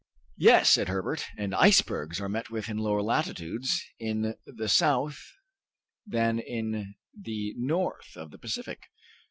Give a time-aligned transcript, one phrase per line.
[0.39, 5.21] "Yes," said Herbert, "and icebergs are met with in lower latitudes in the south
[6.07, 8.87] than in the north of the Pacific."